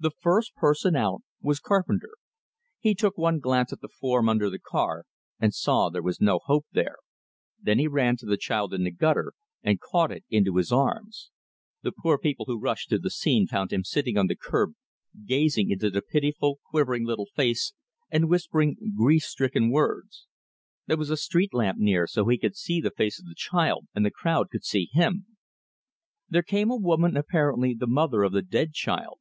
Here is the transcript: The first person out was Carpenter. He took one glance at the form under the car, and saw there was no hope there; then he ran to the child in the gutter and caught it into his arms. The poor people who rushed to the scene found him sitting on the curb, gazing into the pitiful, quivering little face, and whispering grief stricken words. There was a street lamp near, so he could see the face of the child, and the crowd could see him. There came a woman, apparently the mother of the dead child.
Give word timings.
The 0.00 0.10
first 0.10 0.56
person 0.56 0.96
out 0.96 1.22
was 1.40 1.60
Carpenter. 1.60 2.16
He 2.80 2.96
took 2.96 3.16
one 3.16 3.38
glance 3.38 3.72
at 3.72 3.80
the 3.80 3.88
form 3.88 4.28
under 4.28 4.50
the 4.50 4.58
car, 4.58 5.04
and 5.38 5.54
saw 5.54 5.88
there 5.88 6.02
was 6.02 6.20
no 6.20 6.40
hope 6.42 6.66
there; 6.72 6.96
then 7.62 7.78
he 7.78 7.86
ran 7.86 8.16
to 8.16 8.26
the 8.26 8.36
child 8.36 8.74
in 8.74 8.82
the 8.82 8.90
gutter 8.90 9.34
and 9.62 9.80
caught 9.80 10.10
it 10.10 10.24
into 10.28 10.56
his 10.56 10.72
arms. 10.72 11.30
The 11.82 11.92
poor 11.92 12.18
people 12.18 12.46
who 12.46 12.58
rushed 12.58 12.88
to 12.90 12.98
the 12.98 13.08
scene 13.08 13.46
found 13.46 13.72
him 13.72 13.84
sitting 13.84 14.18
on 14.18 14.26
the 14.26 14.34
curb, 14.34 14.72
gazing 15.24 15.70
into 15.70 15.90
the 15.90 16.02
pitiful, 16.02 16.58
quivering 16.68 17.04
little 17.06 17.26
face, 17.26 17.72
and 18.10 18.28
whispering 18.28 18.76
grief 18.96 19.22
stricken 19.22 19.70
words. 19.70 20.26
There 20.88 20.96
was 20.96 21.08
a 21.10 21.16
street 21.16 21.54
lamp 21.54 21.78
near, 21.78 22.08
so 22.08 22.26
he 22.26 22.36
could 22.36 22.56
see 22.56 22.80
the 22.80 22.90
face 22.90 23.20
of 23.20 23.26
the 23.26 23.36
child, 23.36 23.86
and 23.94 24.04
the 24.04 24.10
crowd 24.10 24.50
could 24.50 24.64
see 24.64 24.88
him. 24.92 25.36
There 26.28 26.42
came 26.42 26.72
a 26.72 26.76
woman, 26.76 27.16
apparently 27.16 27.74
the 27.78 27.86
mother 27.86 28.24
of 28.24 28.32
the 28.32 28.42
dead 28.42 28.72
child. 28.72 29.20